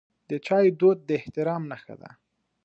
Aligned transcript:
د 0.29 0.31
چای 0.45 0.65
دود 0.79 0.97
د 1.07 1.09
احترام 1.19 1.61
نښه 1.71 1.95
ده. 2.01 2.11